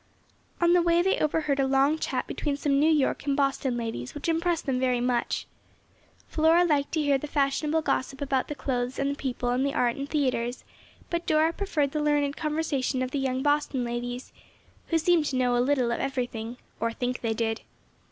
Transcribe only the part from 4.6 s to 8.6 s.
them very much. Flora liked to hear the fashionable gossip about